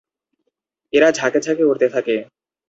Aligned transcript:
এরা 0.93 1.09
ঝাঁকে 1.11 1.39
ঝাঁকে 1.39 1.63
উড়তে 1.63 1.87
থাকে। 1.89 2.15